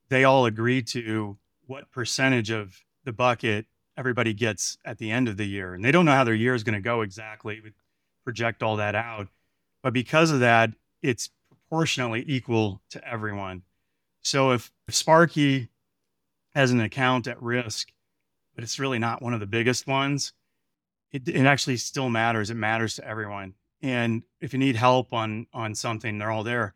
they 0.09 0.25
all 0.25 0.47
agree 0.47 0.81
to 0.85 1.37
what 1.67 1.91
percentage 1.91 2.49
of 2.49 2.81
the 3.05 3.13
bucket 3.13 3.67
everybody 3.95 4.33
gets 4.33 4.79
at 4.87 4.97
the 4.97 5.11
end 5.11 5.29
of 5.29 5.37
the 5.37 5.45
year. 5.45 5.75
And 5.75 5.85
they 5.85 5.93
don't 5.93 6.07
know 6.07 6.15
how 6.15 6.25
their 6.25 6.33
year 6.33 6.55
is 6.55 6.65
going 6.65 6.77
to 6.77 6.81
go 6.81 7.03
exactly. 7.03 7.61
We 7.63 7.73
project 8.25 8.63
all 8.63 8.77
that 8.77 8.95
out. 8.95 9.29
But 9.83 9.93
because 9.93 10.31
of 10.31 10.41
that, 10.41 10.71
it's 11.03 11.29
proportionally 11.51 12.25
equal 12.27 12.81
to 12.89 13.07
everyone. 13.07 13.65
So 14.23 14.53
if, 14.53 14.73
if 14.89 14.95
Sparky 14.95 15.69
has 16.55 16.71
an 16.71 16.81
account 16.81 17.27
at 17.27 17.43
risk, 17.43 17.93
but 18.55 18.65
it's 18.65 18.79
really 18.79 18.99
not 18.99 19.21
one 19.21 19.35
of 19.35 19.41
the 19.41 19.47
biggest 19.47 19.87
ones, 19.87 20.33
it, 21.13 21.29
it 21.29 21.47
actually 21.47 21.77
still 21.77 22.09
matters. 22.09 22.51
It 22.51 22.55
matters 22.55 22.97
to 22.97 23.07
everyone. 23.07 23.55
And 23.83 24.23
if 24.41 24.53
you 24.53 24.59
need 24.59 24.77
help 24.77 25.13
on 25.13 25.47
on 25.53 25.75
something, 25.75 26.19
they're 26.19 26.31
all 26.31 26.45
there. 26.45 26.75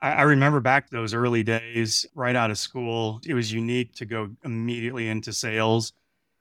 I, 0.00 0.12
I 0.12 0.22
remember 0.22 0.60
back 0.60 0.90
those 0.90 1.14
early 1.14 1.42
days, 1.42 2.06
right 2.14 2.36
out 2.36 2.50
of 2.50 2.58
school. 2.58 3.20
It 3.26 3.34
was 3.34 3.52
unique 3.52 3.94
to 3.96 4.06
go 4.06 4.30
immediately 4.44 5.08
into 5.08 5.32
sales 5.32 5.92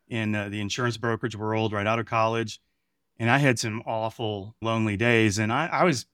in 0.07 0.35
uh, 0.35 0.49
the 0.49 0.61
insurance 0.61 0.97
brokerage 0.97 1.35
world 1.35 1.73
right 1.73 1.87
out 1.87 1.99
of 1.99 2.05
college. 2.05 2.61
And 3.19 3.29
I 3.29 3.39
had 3.39 3.57
some 3.57 3.81
awful, 3.85 4.55
lonely 4.61 4.95
days. 4.95 5.39
And 5.39 5.51
I, 5.51 5.67
I 5.67 5.83
was 5.83 6.05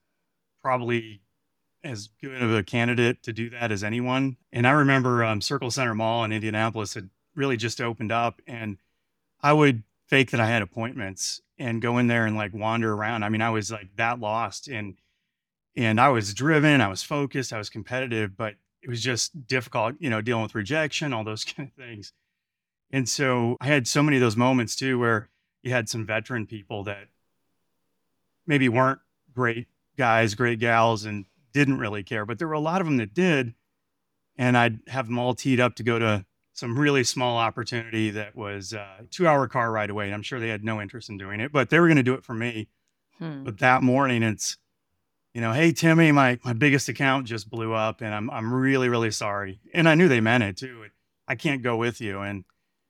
probably 0.61 1.21
as 1.83 2.09
good 2.21 2.41
of 2.41 2.53
a 2.53 2.63
candidate 2.63 3.21
to 3.23 3.33
do 3.33 3.49
that 3.49 3.71
as 3.71 3.83
anyone. 3.83 4.37
And 4.53 4.65
I 4.65 4.71
remember 4.71 5.23
um, 5.23 5.41
Circle 5.41 5.71
Centre 5.71 5.93
Mall 5.93 6.23
in 6.23 6.31
Indianapolis 6.31 6.93
had 6.93 7.09
really 7.35 7.57
just 7.57 7.81
opened 7.81 8.11
up, 8.11 8.41
and 8.47 8.77
I 9.41 9.53
would 9.53 9.83
fake 10.13 10.29
that 10.29 10.39
I 10.39 10.45
had 10.45 10.61
appointments 10.61 11.41
and 11.57 11.81
go 11.81 11.97
in 11.97 12.05
there 12.05 12.27
and 12.27 12.37
like 12.37 12.53
wander 12.53 12.93
around. 12.93 13.23
I 13.23 13.29
mean, 13.29 13.41
I 13.41 13.49
was 13.49 13.71
like 13.71 13.87
that 13.95 14.19
lost, 14.19 14.67
and 14.67 14.93
and 15.75 15.99
I 15.99 16.09
was 16.09 16.35
driven, 16.35 16.81
I 16.81 16.87
was 16.87 17.01
focused, 17.01 17.51
I 17.51 17.57
was 17.57 17.71
competitive, 17.71 18.37
but 18.37 18.53
it 18.83 18.89
was 18.91 19.01
just 19.01 19.47
difficult, 19.47 19.95
you 19.97 20.11
know, 20.11 20.21
dealing 20.21 20.43
with 20.43 20.53
rejection, 20.53 21.13
all 21.13 21.23
those 21.23 21.43
kind 21.55 21.67
of 21.67 21.73
things. 21.73 22.13
And 22.91 23.09
so 23.09 23.57
I 23.59 23.65
had 23.65 23.87
so 23.87 24.03
many 24.03 24.17
of 24.17 24.21
those 24.21 24.37
moments 24.37 24.75
too 24.75 24.99
where 24.99 25.29
you 25.63 25.71
had 25.71 25.89
some 25.89 26.05
veteran 26.05 26.45
people 26.45 26.83
that 26.83 27.07
maybe 28.45 28.69
weren't 28.69 28.99
great 29.33 29.65
guys, 29.97 30.35
great 30.35 30.59
gals, 30.59 31.05
and 31.05 31.25
didn't 31.53 31.79
really 31.79 32.03
care, 32.03 32.23
but 32.23 32.37
there 32.37 32.47
were 32.47 32.53
a 32.53 32.59
lot 32.59 32.81
of 32.81 32.85
them 32.85 32.97
that 32.97 33.15
did. 33.15 33.55
And 34.37 34.55
I'd 34.55 34.77
have 34.89 35.07
them 35.07 35.17
all 35.17 35.33
teed 35.33 35.59
up 35.59 35.75
to 35.77 35.83
go 35.83 35.97
to 35.97 36.23
some 36.53 36.77
really 36.77 37.03
small 37.03 37.37
opportunity 37.37 38.11
that 38.11 38.35
was 38.35 38.73
a 38.73 38.87
two 39.09 39.27
hour 39.27 39.47
car 39.47 39.71
ride 39.71 39.89
away. 39.89 40.05
And 40.05 40.13
I'm 40.13 40.21
sure 40.21 40.39
they 40.39 40.49
had 40.49 40.63
no 40.63 40.79
interest 40.81 41.09
in 41.09 41.17
doing 41.17 41.39
it, 41.39 41.51
but 41.51 41.69
they 41.69 41.79
were 41.79 41.87
going 41.87 41.97
to 41.97 42.03
do 42.03 42.13
it 42.13 42.23
for 42.23 42.35
me. 42.35 42.69
Hmm. 43.17 43.43
But 43.43 43.59
that 43.59 43.81
morning, 43.81 44.21
it's, 44.21 44.57
you 45.33 45.41
know, 45.41 45.51
hey, 45.51 45.71
Timmy, 45.71 46.11
my, 46.11 46.39
my 46.43 46.53
biggest 46.53 46.87
account 46.89 47.25
just 47.25 47.49
blew 47.49 47.73
up 47.73 48.01
and 48.01 48.13
I'm, 48.13 48.29
I'm 48.29 48.53
really, 48.53 48.87
really 48.87 49.11
sorry. 49.11 49.59
And 49.73 49.89
I 49.89 49.95
knew 49.95 50.07
they 50.07 50.21
meant 50.21 50.43
it 50.43 50.57
too. 50.57 50.85
I 51.27 51.35
can't 51.35 51.63
go 51.63 51.75
with 51.75 51.99
you. 51.99 52.19
And 52.19 52.45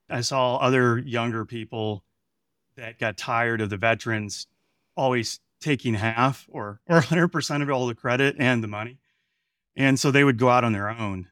I 0.09 0.21
saw 0.21 0.57
other 0.57 0.97
younger 0.99 1.45
people 1.45 2.03
that 2.75 2.99
got 2.99 3.17
tired 3.17 3.61
of 3.61 3.69
the 3.69 3.77
veterans 3.77 4.47
always 4.97 5.39
taking 5.61 5.93
half 5.93 6.47
or 6.49 6.81
or 6.89 6.99
100% 6.99 7.61
of 7.61 7.69
all 7.69 7.87
the 7.87 7.95
credit 7.95 8.35
and 8.39 8.61
the 8.61 8.67
money. 8.67 8.97
And 9.75 9.97
so 9.97 10.11
they 10.11 10.25
would 10.25 10.37
go 10.37 10.49
out 10.49 10.65
on 10.65 10.73
their 10.73 10.89
own 10.89 11.29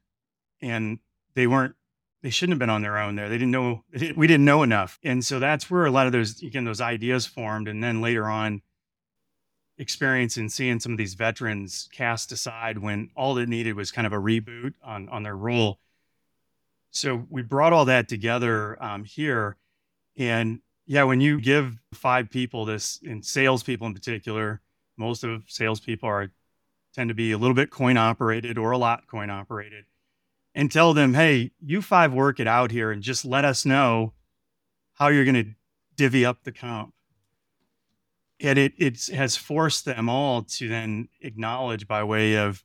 and 0.62 1.00
they 1.36 1.46
weren't 1.46 1.76
they 2.22 2.30
shouldn't 2.30 2.54
have 2.54 2.60
been 2.60 2.70
on 2.70 2.82
their 2.82 2.98
own 2.98 3.16
there. 3.16 3.30
They 3.30 3.38
didn't 3.38 3.52
know 3.52 3.84
we 4.16 4.28
didn't 4.28 4.46
know 4.46 4.64
enough. 4.64 5.00
And 5.04 5.24
so 5.24 5.40
that's 5.40 5.70
where 5.70 5.86
a 5.86 5.92
lot 5.92 6.06
of 6.06 6.12
those 6.12 6.42
again 6.42 6.66
those 6.66 6.82
ideas 6.82 7.26
formed 7.26 7.68
and 7.68 7.84
then 7.84 8.02
later 8.02 8.30
on 8.30 8.62
experience 9.78 10.38
and 10.38 10.52
seeing 10.52 10.80
some 10.80 10.92
of 10.92 10.98
these 10.98 11.16
veterans 11.16 11.90
cast 11.92 12.32
aside 12.32 12.78
when 12.78 13.10
all 13.16 13.34
they 13.34 13.46
needed 13.46 13.76
was 13.76 13.92
kind 13.92 14.06
of 14.06 14.14
a 14.14 14.18
reboot 14.18 14.74
on 14.84 15.10
on 15.10 15.24
their 15.24 15.36
role. 15.36 15.80
So 16.92 17.26
we 17.30 17.42
brought 17.42 17.74
all 17.74 17.86
that 17.86 18.10
together 18.10 18.82
um, 18.84 19.06
here 19.06 19.58
and 20.18 20.60
yeah, 20.86 21.04
when 21.04 21.22
you 21.22 21.40
give 21.40 21.80
five 21.94 22.30
people 22.30 22.66
this, 22.66 23.00
and 23.04 23.26
salespeople 23.26 23.88
in 23.88 23.94
particular, 23.94 24.62
most 24.98 25.24
of 25.24 25.44
salespeople 25.48 26.10
are 26.10 26.32
tend 26.94 27.08
to 27.08 27.14
be 27.14 27.32
a 27.32 27.38
little 27.38 27.54
bit 27.56 27.70
coin 27.70 27.96
operated 27.96 28.58
or 28.58 28.72
a 28.72 28.78
lot 28.78 29.08
coin 29.08 29.30
operated, 29.30 29.86
and 30.54 30.72
tell 30.72 30.94
them, 30.94 31.14
hey, 31.14 31.52
you 31.62 31.82
five 31.82 32.14
work 32.14 32.40
it 32.40 32.48
out 32.48 32.72
here 32.72 32.92
and 32.92 33.02
just 33.02 33.26
let 33.26 33.46
us 33.46 33.66
know 33.66 34.14
how 34.94 35.08
you're 35.08 35.26
going 35.26 35.46
to 35.46 35.52
divvy 35.96 36.26
up 36.26 36.44
the 36.44 36.52
comp. 36.52 36.94
And 38.40 38.58
it 38.58 38.74
it 38.78 39.06
has 39.08 39.38
forced 39.38 39.86
them 39.86 40.10
all 40.10 40.42
to 40.44 40.68
then 40.68 41.10
acknowledge 41.22 41.88
by 41.88 42.04
way 42.04 42.38
of 42.38 42.64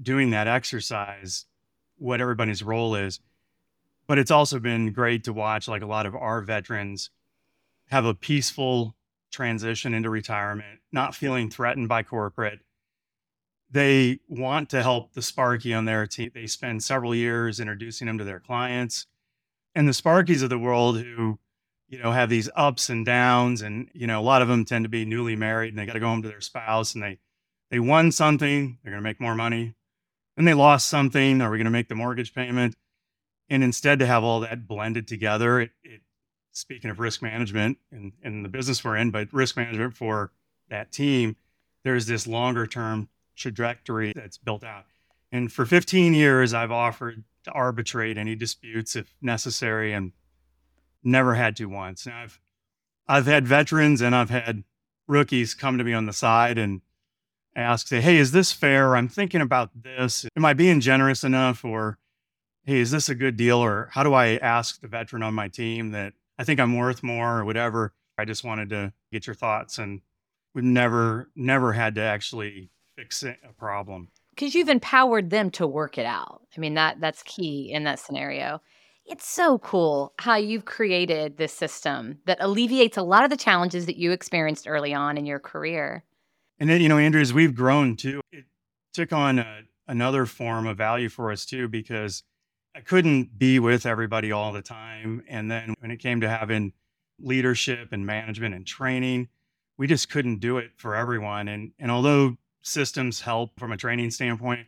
doing 0.00 0.30
that 0.30 0.48
exercise 0.48 1.46
what 1.96 2.20
everybody's 2.20 2.62
role 2.62 2.96
is. 2.96 3.20
But 4.06 4.18
it's 4.18 4.30
also 4.30 4.58
been 4.58 4.92
great 4.92 5.24
to 5.24 5.32
watch 5.32 5.68
like 5.68 5.82
a 5.82 5.86
lot 5.86 6.06
of 6.06 6.14
our 6.14 6.42
veterans 6.42 7.10
have 7.90 8.04
a 8.04 8.14
peaceful 8.14 8.96
transition 9.30 9.94
into 9.94 10.10
retirement, 10.10 10.80
not 10.92 11.14
feeling 11.14 11.48
threatened 11.48 11.88
by 11.88 12.02
corporate. 12.02 12.60
They 13.74 14.20
want 14.28 14.70
to 14.70 14.84
help 14.84 15.14
the 15.14 15.20
Sparky 15.20 15.74
on 15.74 15.84
their 15.84 16.06
team. 16.06 16.30
They 16.32 16.46
spend 16.46 16.84
several 16.84 17.12
years 17.12 17.58
introducing 17.58 18.06
them 18.06 18.18
to 18.18 18.24
their 18.24 18.38
clients. 18.38 19.06
And 19.74 19.88
the 19.88 19.92
Sparkies 19.92 20.44
of 20.44 20.48
the 20.48 20.60
world 20.60 21.00
who, 21.00 21.40
you 21.88 21.98
know, 21.98 22.12
have 22.12 22.30
these 22.30 22.48
ups 22.54 22.88
and 22.88 23.04
downs, 23.04 23.62
and 23.62 23.90
you 23.92 24.06
know, 24.06 24.20
a 24.20 24.22
lot 24.22 24.42
of 24.42 24.48
them 24.48 24.64
tend 24.64 24.84
to 24.84 24.88
be 24.88 25.04
newly 25.04 25.34
married 25.34 25.70
and 25.70 25.78
they 25.78 25.86
got 25.86 25.94
to 25.94 26.00
go 26.00 26.06
home 26.06 26.22
to 26.22 26.28
their 26.28 26.40
spouse 26.40 26.94
and 26.94 27.02
they 27.02 27.18
they 27.68 27.80
won 27.80 28.12
something, 28.12 28.78
they're 28.84 28.92
gonna 28.92 29.02
make 29.02 29.20
more 29.20 29.34
money. 29.34 29.74
Then 30.36 30.44
they 30.44 30.54
lost 30.54 30.86
something, 30.86 31.40
are 31.40 31.50
we 31.50 31.58
gonna 31.58 31.70
make 31.70 31.88
the 31.88 31.96
mortgage 31.96 32.32
payment? 32.32 32.76
And 33.48 33.64
instead 33.64 33.98
to 33.98 34.06
have 34.06 34.22
all 34.22 34.38
that 34.40 34.68
blended 34.68 35.08
together, 35.08 35.58
it, 35.58 35.72
it 35.82 36.02
speaking 36.52 36.90
of 36.90 37.00
risk 37.00 37.22
management 37.22 37.78
and 37.90 38.12
in 38.22 38.44
the 38.44 38.48
business 38.48 38.84
we're 38.84 38.98
in, 38.98 39.10
but 39.10 39.32
risk 39.32 39.56
management 39.56 39.96
for 39.96 40.30
that 40.68 40.92
team, 40.92 41.34
there's 41.82 42.06
this 42.06 42.28
longer 42.28 42.68
term 42.68 43.08
trajectory 43.36 44.12
that's 44.14 44.38
built 44.38 44.64
out. 44.64 44.84
And 45.32 45.52
for 45.52 45.66
15 45.66 46.14
years, 46.14 46.54
I've 46.54 46.70
offered 46.70 47.24
to 47.44 47.50
arbitrate 47.52 48.16
any 48.16 48.34
disputes 48.34 48.96
if 48.96 49.14
necessary 49.20 49.92
and 49.92 50.12
never 51.02 51.34
had 51.34 51.56
to 51.56 51.66
once. 51.66 52.06
Now 52.06 52.22
I've 52.22 52.40
I've 53.06 53.26
had 53.26 53.46
veterans 53.46 54.00
and 54.00 54.14
I've 54.14 54.30
had 54.30 54.64
rookies 55.06 55.54
come 55.54 55.76
to 55.76 55.84
me 55.84 55.92
on 55.92 56.06
the 56.06 56.12
side 56.12 56.56
and 56.56 56.80
ask, 57.54 57.86
say, 57.86 58.00
hey, 58.00 58.16
is 58.16 58.32
this 58.32 58.52
fair? 58.52 58.96
I'm 58.96 59.08
thinking 59.08 59.42
about 59.42 59.70
this. 59.82 60.26
Am 60.36 60.44
I 60.44 60.54
being 60.54 60.80
generous 60.80 61.22
enough? 61.22 61.64
Or 61.64 61.98
hey, 62.64 62.78
is 62.78 62.90
this 62.90 63.08
a 63.08 63.14
good 63.14 63.36
deal? 63.36 63.58
Or 63.58 63.90
how 63.92 64.02
do 64.02 64.14
I 64.14 64.36
ask 64.36 64.80
the 64.80 64.88
veteran 64.88 65.22
on 65.22 65.34
my 65.34 65.48
team 65.48 65.90
that 65.90 66.14
I 66.38 66.44
think 66.44 66.60
I'm 66.60 66.76
worth 66.76 67.02
more 67.02 67.38
or 67.38 67.44
whatever. 67.44 67.92
I 68.18 68.24
just 68.24 68.44
wanted 68.44 68.70
to 68.70 68.92
get 69.12 69.26
your 69.26 69.34
thoughts 69.34 69.78
and 69.78 70.00
we've 70.54 70.64
never, 70.64 71.30
never 71.36 71.72
had 71.72 71.96
to 71.96 72.00
actually 72.00 72.70
fix 72.96 73.22
a 73.22 73.36
problem. 73.58 74.08
Because 74.34 74.54
you've 74.54 74.68
empowered 74.68 75.30
them 75.30 75.50
to 75.52 75.66
work 75.66 75.98
it 75.98 76.06
out. 76.06 76.42
I 76.56 76.60
mean, 76.60 76.74
that 76.74 77.00
that's 77.00 77.22
key 77.22 77.70
in 77.72 77.84
that 77.84 77.98
scenario. 77.98 78.60
It's 79.06 79.26
so 79.26 79.58
cool 79.58 80.14
how 80.18 80.36
you've 80.36 80.64
created 80.64 81.36
this 81.36 81.52
system 81.52 82.18
that 82.26 82.38
alleviates 82.40 82.96
a 82.96 83.02
lot 83.02 83.24
of 83.24 83.30
the 83.30 83.36
challenges 83.36 83.86
that 83.86 83.96
you 83.96 84.12
experienced 84.12 84.66
early 84.66 84.94
on 84.94 85.18
in 85.18 85.26
your 85.26 85.38
career. 85.38 86.04
And 86.58 86.70
then, 86.70 86.80
you 86.80 86.88
know, 86.88 86.98
Andrew, 86.98 87.20
as 87.20 87.32
we've 87.32 87.54
grown 87.54 87.96
too, 87.96 88.20
it 88.32 88.46
took 88.94 89.12
on 89.12 89.38
a, 89.40 89.62
another 89.86 90.24
form 90.24 90.66
of 90.66 90.78
value 90.78 91.08
for 91.08 91.30
us 91.30 91.44
too, 91.44 91.68
because 91.68 92.22
I 92.74 92.80
couldn't 92.80 93.38
be 93.38 93.58
with 93.58 93.86
everybody 93.86 94.32
all 94.32 94.52
the 94.52 94.62
time. 94.62 95.22
And 95.28 95.50
then 95.50 95.74
when 95.80 95.90
it 95.90 95.98
came 95.98 96.20
to 96.22 96.28
having 96.28 96.72
leadership 97.20 97.88
and 97.92 98.06
management 98.06 98.54
and 98.54 98.66
training, 98.66 99.28
we 99.76 99.86
just 99.86 100.08
couldn't 100.08 100.38
do 100.38 100.58
it 100.58 100.70
for 100.76 100.94
everyone. 100.94 101.48
And 101.48 101.72
and 101.78 101.90
although 101.90 102.36
systems 102.64 103.20
help 103.20 103.58
from 103.58 103.70
a 103.70 103.76
training 103.76 104.10
standpoint, 104.10 104.66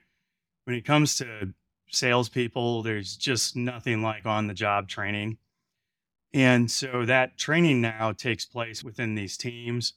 when 0.64 0.76
it 0.76 0.84
comes 0.84 1.16
to 1.16 1.54
salespeople, 1.90 2.82
there's 2.82 3.16
just 3.16 3.56
nothing 3.56 4.02
like 4.02 4.26
on 4.26 4.46
the 4.46 4.54
job 4.54 4.88
training. 4.88 5.38
And 6.32 6.70
so 6.70 7.04
that 7.06 7.38
training 7.38 7.80
now 7.80 8.12
takes 8.12 8.44
place 8.44 8.84
within 8.84 9.14
these 9.14 9.36
teams. 9.36 9.94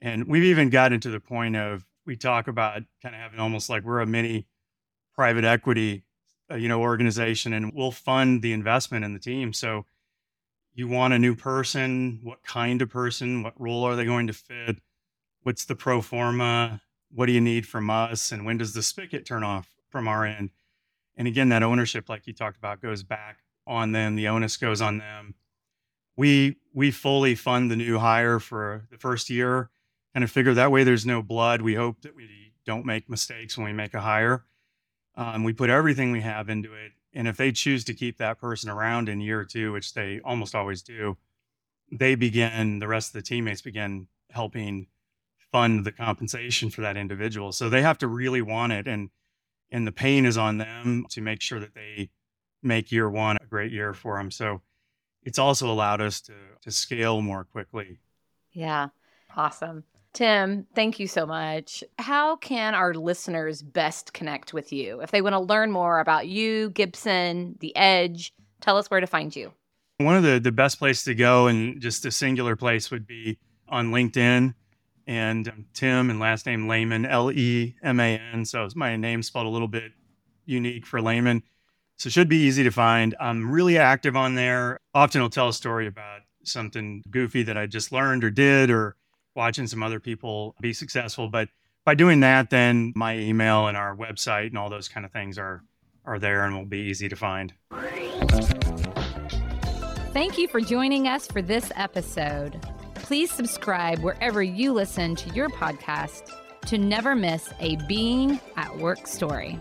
And 0.00 0.26
we've 0.26 0.42
even 0.42 0.68
gotten 0.68 1.00
to 1.00 1.10
the 1.10 1.20
point 1.20 1.56
of 1.56 1.84
we 2.04 2.16
talk 2.16 2.48
about 2.48 2.82
kind 3.02 3.14
of 3.14 3.20
having 3.20 3.40
almost 3.40 3.70
like 3.70 3.84
we're 3.84 4.00
a 4.00 4.06
mini 4.06 4.46
private 5.14 5.44
equity 5.44 6.04
uh, 6.50 6.54
you 6.54 6.68
know 6.68 6.80
organization 6.80 7.52
and 7.52 7.72
we'll 7.74 7.90
fund 7.90 8.42
the 8.42 8.52
investment 8.52 9.04
in 9.04 9.12
the 9.12 9.20
team. 9.20 9.52
So 9.52 9.86
you 10.74 10.88
want 10.88 11.14
a 11.14 11.18
new 11.18 11.34
person? 11.34 12.20
What 12.22 12.42
kind 12.42 12.82
of 12.82 12.90
person? 12.90 13.42
What 13.42 13.58
role 13.60 13.84
are 13.84 13.96
they 13.96 14.04
going 14.04 14.26
to 14.26 14.32
fit? 14.32 14.78
What's 15.42 15.64
the 15.64 15.76
pro 15.76 16.02
forma 16.02 16.82
what 17.10 17.26
do 17.26 17.32
you 17.32 17.40
need 17.40 17.66
from 17.66 17.90
us 17.90 18.32
and 18.32 18.44
when 18.44 18.58
does 18.58 18.74
the 18.74 18.82
spigot 18.82 19.24
turn 19.24 19.42
off 19.42 19.70
from 19.88 20.08
our 20.08 20.24
end? 20.24 20.50
And 21.16 21.26
again 21.26 21.48
that 21.50 21.62
ownership 21.62 22.08
like 22.08 22.26
you 22.26 22.32
talked 22.32 22.56
about 22.56 22.82
goes 22.82 23.02
back 23.02 23.38
on 23.66 23.92
them 23.92 24.16
the 24.16 24.28
onus 24.28 24.56
goes 24.56 24.80
on 24.80 24.98
them. 24.98 25.34
We 26.16 26.56
we 26.72 26.90
fully 26.90 27.34
fund 27.34 27.70
the 27.70 27.76
new 27.76 27.98
hire 27.98 28.38
for 28.38 28.86
the 28.90 28.98
first 28.98 29.30
year 29.30 29.70
and 30.14 30.24
I 30.24 30.26
figure 30.26 30.54
that 30.54 30.72
way 30.72 30.82
there's 30.82 31.04
no 31.04 31.22
blood. 31.22 31.60
We 31.60 31.74
hope 31.74 32.00
that 32.02 32.16
we 32.16 32.52
don't 32.64 32.86
make 32.86 33.08
mistakes 33.08 33.56
when 33.56 33.66
we 33.66 33.72
make 33.72 33.92
a 33.94 34.00
hire. 34.00 34.44
Um, 35.14 35.44
we 35.44 35.52
put 35.52 35.70
everything 35.70 36.10
we 36.12 36.20
have 36.22 36.48
into 36.48 36.74
it. 36.74 36.92
And 37.14 37.28
if 37.28 37.36
they 37.36 37.52
choose 37.52 37.84
to 37.84 37.94
keep 37.94 38.18
that 38.18 38.38
person 38.38 38.68
around 38.68 39.08
in 39.08 39.20
year 39.20 39.44
two, 39.44 39.72
which 39.72 39.94
they 39.94 40.20
almost 40.24 40.54
always 40.54 40.82
do, 40.82 41.16
they 41.90 42.14
begin, 42.14 42.78
the 42.78 42.88
rest 42.88 43.10
of 43.10 43.12
the 43.14 43.22
teammates 43.22 43.62
begin 43.62 44.08
helping 44.30 44.88
fund 45.52 45.84
the 45.84 45.92
compensation 45.92 46.70
for 46.70 46.80
that 46.82 46.96
individual. 46.96 47.52
So 47.52 47.68
they 47.68 47.82
have 47.82 47.98
to 47.98 48.08
really 48.08 48.42
want 48.42 48.72
it. 48.72 48.86
And, 48.86 49.10
and 49.70 49.86
the 49.86 49.92
pain 49.92 50.26
is 50.26 50.36
on 50.36 50.58
them 50.58 51.06
to 51.10 51.20
make 51.20 51.40
sure 51.40 51.60
that 51.60 51.74
they 51.74 52.10
make 52.62 52.92
year 52.92 53.08
one 53.08 53.36
a 53.40 53.46
great 53.46 53.72
year 53.72 53.94
for 53.94 54.18
them. 54.18 54.30
So 54.30 54.62
it's 55.22 55.38
also 55.38 55.70
allowed 55.70 56.00
us 56.00 56.20
to, 56.22 56.34
to 56.62 56.70
scale 56.70 57.20
more 57.20 57.44
quickly. 57.44 57.98
Yeah. 58.52 58.88
Awesome. 59.36 59.84
Tim, 60.12 60.66
thank 60.74 60.98
you 60.98 61.06
so 61.06 61.26
much. 61.26 61.84
How 61.98 62.36
can 62.36 62.74
our 62.74 62.94
listeners 62.94 63.60
best 63.60 64.14
connect 64.14 64.54
with 64.54 64.72
you? 64.72 65.00
If 65.00 65.10
they 65.10 65.20
want 65.20 65.34
to 65.34 65.40
learn 65.40 65.70
more 65.70 66.00
about 66.00 66.26
you, 66.26 66.70
Gibson, 66.70 67.56
The 67.60 67.76
Edge, 67.76 68.32
tell 68.62 68.78
us 68.78 68.90
where 68.90 69.00
to 69.00 69.06
find 69.06 69.36
you. 69.36 69.52
One 69.98 70.16
of 70.16 70.22
the, 70.22 70.40
the 70.40 70.52
best 70.52 70.78
places 70.78 71.04
to 71.04 71.14
go 71.14 71.48
and 71.48 71.82
just 71.82 72.06
a 72.06 72.10
singular 72.10 72.56
place 72.56 72.90
would 72.90 73.06
be 73.06 73.38
on 73.68 73.90
LinkedIn. 73.90 74.54
And 75.06 75.48
um, 75.48 75.66
Tim 75.72 76.10
and 76.10 76.18
last 76.18 76.46
name 76.46 76.68
Leman, 76.68 77.06
L 77.06 77.30
E 77.30 77.76
M 77.82 78.00
A 78.00 78.20
N. 78.32 78.44
So 78.44 78.68
my 78.74 78.96
name 78.96 79.22
spelled 79.22 79.46
a 79.46 79.50
little 79.50 79.68
bit 79.68 79.92
unique 80.44 80.86
for 80.86 81.00
Lehman. 81.00 81.42
So 81.96 82.10
should 82.10 82.28
be 82.28 82.36
easy 82.38 82.62
to 82.64 82.70
find. 82.70 83.14
I'm 83.20 83.50
really 83.50 83.78
active 83.78 84.16
on 84.16 84.34
there. 84.34 84.80
Often 84.94 85.22
I'll 85.22 85.30
tell 85.30 85.48
a 85.48 85.52
story 85.52 85.86
about 85.86 86.20
something 86.42 87.02
goofy 87.10 87.42
that 87.44 87.56
I 87.56 87.66
just 87.66 87.92
learned 87.92 88.24
or 88.24 88.30
did 88.30 88.70
or 88.70 88.96
watching 89.34 89.66
some 89.66 89.82
other 89.82 90.00
people 90.00 90.54
be 90.60 90.72
successful. 90.72 91.28
But 91.28 91.48
by 91.84 91.94
doing 91.94 92.20
that, 92.20 92.50
then 92.50 92.92
my 92.96 93.16
email 93.16 93.68
and 93.68 93.76
our 93.76 93.96
website 93.96 94.48
and 94.48 94.58
all 94.58 94.68
those 94.68 94.88
kind 94.88 95.06
of 95.06 95.12
things 95.12 95.38
are 95.38 95.62
are 96.04 96.18
there 96.18 96.44
and 96.44 96.56
will 96.56 96.64
be 96.64 96.78
easy 96.78 97.08
to 97.08 97.16
find. 97.16 97.52
Thank 100.12 100.38
you 100.38 100.48
for 100.48 100.60
joining 100.60 101.08
us 101.08 101.26
for 101.26 101.42
this 101.42 101.72
episode. 101.74 102.60
Please 103.06 103.30
subscribe 103.30 104.00
wherever 104.00 104.42
you 104.42 104.72
listen 104.72 105.14
to 105.14 105.30
your 105.30 105.48
podcast 105.48 106.32
to 106.62 106.76
never 106.76 107.14
miss 107.14 107.52
a 107.60 107.76
Being 107.86 108.40
at 108.56 108.76
Work 108.78 109.06
story. 109.06 109.60